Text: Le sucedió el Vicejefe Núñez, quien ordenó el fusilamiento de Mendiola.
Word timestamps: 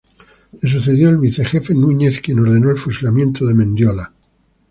Le 0.63 0.67
sucedió 0.67 1.09
el 1.09 1.19
Vicejefe 1.19 1.75
Núñez, 1.75 2.21
quien 2.21 2.39
ordenó 2.39 2.71
el 2.71 2.77
fusilamiento 2.79 3.45
de 3.45 3.53
Mendiola. 3.53 4.11